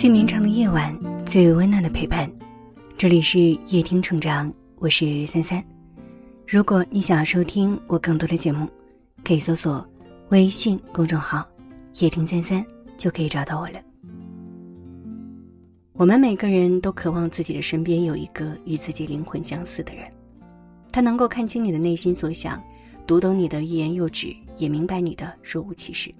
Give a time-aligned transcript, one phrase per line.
[0.00, 2.26] 最绵长的夜晚，最温暖的陪伴。
[2.96, 5.62] 这里是夜听成长，我是三三。
[6.48, 8.66] 如果你想要收听我更多的节目，
[9.22, 9.86] 可以搜索
[10.30, 11.46] 微信公众号
[12.00, 12.64] “夜听三三”，
[12.96, 13.78] 就可以找到我了。
[15.92, 20.10] 我们每个人都渴望自己的身边有一个与自己灵魂相似的人，
[20.90, 22.58] 他能够看清你的内心所想，
[23.06, 26.10] 读懂你的欲言又止，也明白你的若无其事。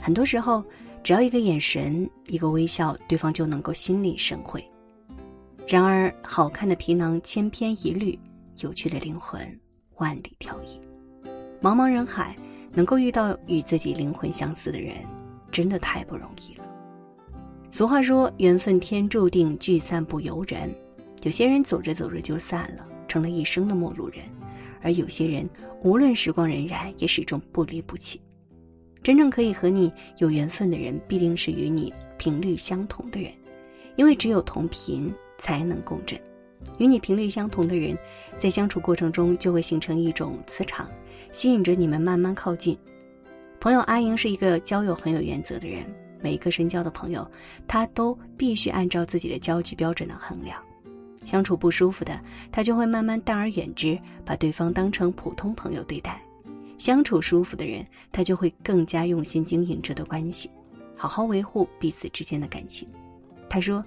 [0.00, 0.64] 很多时候。
[1.04, 4.64] 只要一个眼神，一个微笑，对方就能够心领神会。
[5.68, 8.18] 然而，好看的皮囊千篇一律，
[8.60, 9.38] 有趣的灵魂
[9.96, 10.80] 万里挑一。
[11.60, 12.34] 茫茫人海，
[12.72, 14.96] 能够遇到与自己灵魂相似的人，
[15.52, 16.64] 真的太不容易了。
[17.68, 20.74] 俗话说：“缘分天注定，聚散不由人。”
[21.22, 24.22] 有些人走着走着就散了，成了一生的陌路人；
[24.80, 25.46] 而有些人，
[25.82, 28.18] 无论时光荏苒，也始终不离不弃。
[29.04, 33.30] 真正可以和你有缘分的人，必定是与你频率相同的人，
[33.96, 36.18] 因为只有同频才能共振。
[36.78, 37.94] 与你频率相同的人，
[38.38, 40.88] 在相处过程中就会形成一种磁场，
[41.32, 42.74] 吸引着你们慢慢靠近。
[43.60, 45.84] 朋友阿莹是一个交友很有原则的人，
[46.22, 47.30] 每一个深交的朋友，
[47.68, 50.58] 她都必须按照自己的交际标准来衡量。
[51.24, 52.18] 相处不舒服的，
[52.50, 56.23] 她就会慢慢淡而远之，把对方当成普通朋友对待。
[56.84, 57.82] 相处舒服的人，
[58.12, 60.50] 他就会更加用心经营这段关系，
[60.94, 62.86] 好好维护彼此之间的感情。
[63.48, 63.82] 他说：“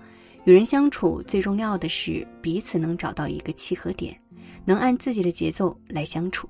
[0.45, 4.19] 与人相处最重要的是彼此能找到一个契合点，
[4.65, 6.49] 能按自己的节奏来相处。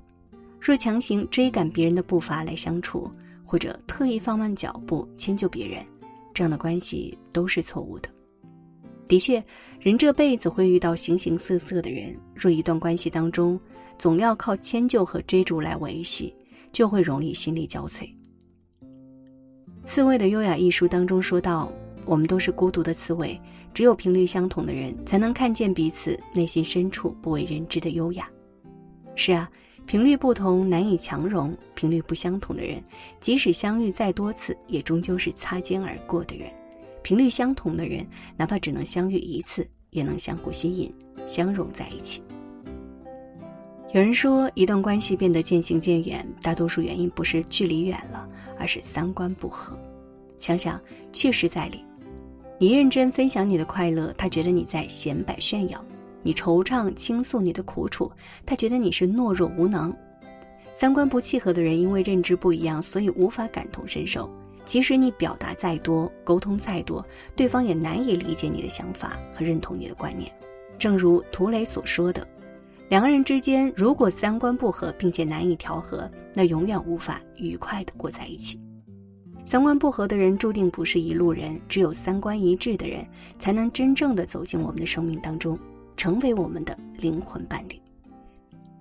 [0.58, 3.12] 若强行追赶别人的步伐来相处，
[3.44, 5.86] 或者特意放慢脚步迁就别人，
[6.34, 8.08] 这样的关系都是错误的。
[9.06, 9.44] 的确，
[9.82, 13.60] 人这辈子会遇到形形色色的人，若一段关系当中，
[13.98, 16.32] 总要靠迁就和追逐来维系，
[16.72, 18.02] 就会容易心力交瘁。
[19.84, 21.72] 《刺猬的优雅》一书当中说到
[22.06, 23.40] ：“我们都是孤独的刺猬，
[23.74, 28.30] 只有频率相同的人，才能看见彼此内心深处不为人知的优雅。”
[29.16, 29.50] 是啊，
[29.86, 32.84] 频率不同难以强融，频率不相同的人，
[33.22, 36.50] 即使相遇再多次，也终究是擦肩而过的人；
[37.02, 40.94] 频率相同的人，哪怕只能相遇一次，也能相互吸引，
[41.26, 42.22] 相融在一起。
[43.94, 48.28] 有人说，一段关系变得渐行渐远，大多数原因不是距离远了，
[48.60, 49.78] 而是三观不合。
[50.40, 50.80] 想想，
[51.14, 51.82] 确实在理。
[52.60, 55.80] 你认真分享你的快乐，他觉得你在显摆炫耀；
[56.22, 58.12] 你惆怅倾诉你的苦楚，
[58.46, 59.96] 他觉得你是懦弱无能。
[60.74, 64.30] 三观不契合的人，因为认知不一样，所以无法感同身受。
[64.66, 67.04] 即使你表达再多，沟通再多，
[67.38, 70.30] 对方也难以理解你的想法和认同你的观念。
[70.78, 72.28] 正如涂磊所说的。
[72.90, 78.60] 两个人之间如果三观不合，并且难以调和，那永远无法愉快的过在一起。
[79.46, 83.06] 三观不合的人注定不是一路人，只有三观一致的人，
[83.40, 85.58] 才能真正的走进我们的生命当中，
[85.98, 87.78] 成为我们的灵魂伴侣。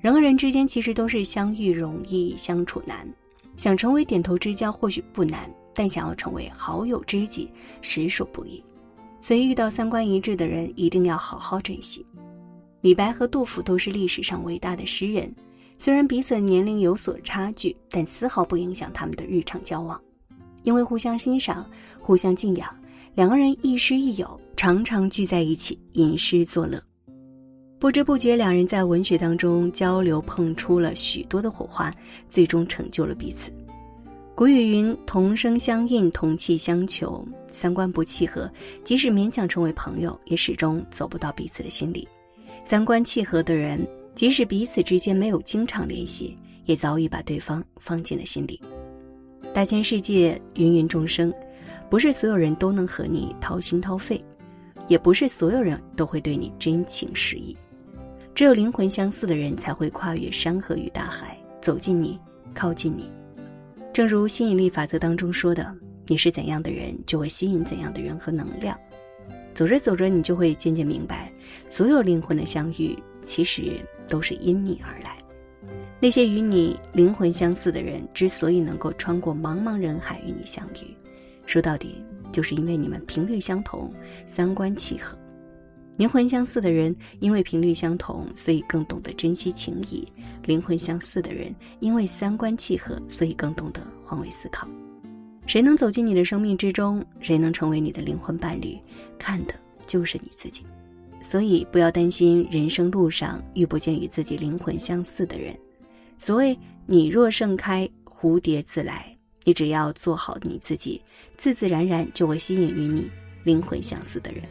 [0.00, 3.08] 人和人之间其实都是相遇容易相处难，
[3.56, 7.50] 想成为点头之交或许不难，但想要成为好友知己，
[7.80, 8.62] 实属不易。
[9.20, 12.06] 所以遇到三观一致的人，一定要好好珍惜。
[12.86, 15.34] 李白和杜甫都是历史上伟大的诗人，
[15.76, 20.00] 虽然彼此年龄有所差距，但丝毫不影响他们的日常交往，
[20.62, 22.72] 因为互相欣赏、互相敬仰，
[23.16, 26.80] 两个人亦师亦友，常常聚在一起吟诗作乐。
[27.80, 31.90] 不知不觉，两人在文学当中交流，碰出了许多的火花，
[32.28, 33.50] 最终成就了彼此。
[34.36, 38.48] 古语云：“同声相应，同气相求。”三观不契合，
[38.84, 42.06] 即使勉强成为朋友，也始终走不到彼此的心里。
[42.68, 46.34] 三观契合的人，即使彼此之间没有经常联系，
[46.64, 48.60] 也早已把对方放进了心里。
[49.54, 51.32] 大千世界，芸芸众生，
[51.88, 54.20] 不是所有人都能和你掏心掏肺，
[54.88, 57.56] 也不是所有人都会对你真情实意。
[58.34, 62.18] 只有灵魂相似的人，才会跨越山河与大海，走进你，
[62.52, 63.08] 靠近你。
[63.92, 65.72] 正如吸引力法则当中说的
[66.08, 68.76] ：“你是怎样的人，就会吸引怎样的人和能量。”
[69.56, 71.32] 走着走着，你就会渐渐明白，
[71.66, 75.16] 所有灵魂的相遇其实都是因你而来。
[75.98, 80.94] 那些与你灵魂相似的人，之所以能够穿过茫茫人海与你相遇，
[81.46, 83.90] 说到底，就是因为你们频率相同，
[84.26, 85.16] 三观契合。
[85.96, 90.04] 灵魂相似的人，因为频率相同，所以更懂得珍惜情谊；
[90.44, 94.68] 灵魂相似的人，因为三观契合，所以更懂得换位思考。
[95.46, 97.02] 谁能走进你的生命之中？
[97.20, 98.76] 谁能成为你的灵魂伴侣？
[99.18, 99.54] 看的
[99.86, 100.62] 就是你自己。
[101.22, 105.58] 所以不要担心人生路上遇不见与自己灵魂相似的人。
[106.16, 111.02] 所谓“你若盛开，蝴蝶自来”，你只要做好你自己，
[111.36, 113.10] 自自然然就会吸引与你
[113.44, 114.42] 灵魂相似的人。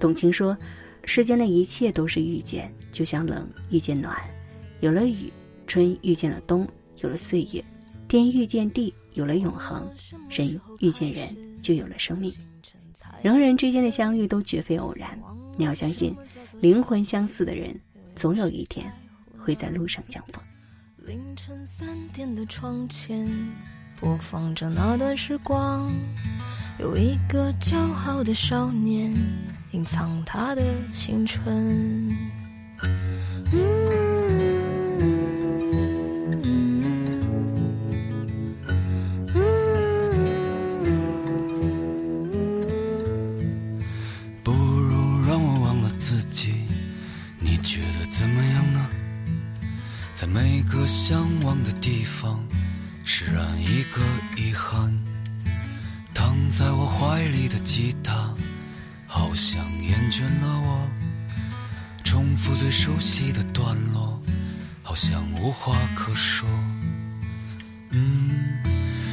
[0.00, 0.56] 董卿说
[1.04, 4.16] ：“世间的一切都是遇见，就像冷遇见暖，
[4.80, 5.30] 有了雨；
[5.66, 6.66] 春遇见了冬，
[7.02, 7.62] 有了岁月；
[8.08, 9.82] 天遇见地，有了永恒；
[10.30, 12.32] 人遇见人，就有了生命。
[13.22, 15.18] 人和人之间的相遇都绝非偶然，
[15.56, 16.16] 你要相信，
[16.60, 17.78] 灵魂相似的人，
[18.14, 18.92] 总有一天
[19.36, 20.42] 会在路上相逢。”
[21.04, 23.26] 凌晨三点的窗前，
[23.98, 25.90] 播放着那段时光。
[26.78, 27.76] 有一个骄
[28.06, 29.12] 傲的少年，
[29.72, 32.08] 隐藏他的青春。
[33.52, 33.87] 嗯
[51.48, 52.38] 向往的地方，
[53.04, 54.02] 释然一个
[54.36, 54.92] 遗憾。
[56.12, 58.34] 躺在我怀里的吉他，
[59.06, 60.90] 好像厌倦了我。
[62.04, 64.20] 重复最熟悉的段落，
[64.82, 66.46] 好像无话可说。
[67.92, 68.58] 嗯，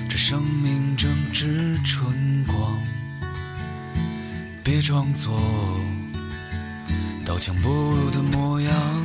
[0.09, 2.77] 这生命正值春光，
[4.61, 5.39] 别装作
[7.25, 9.04] 刀枪不入的模样。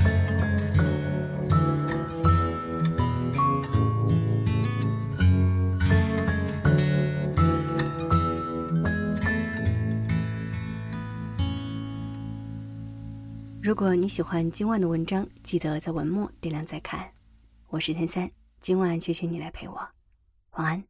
[13.63, 17.07] 如果你喜欢今晚的文章，记得在文末点亮再看。
[17.67, 18.27] 我是天三，
[18.59, 19.75] 今晚谢谢你来陪我，
[20.53, 20.83] 晚安。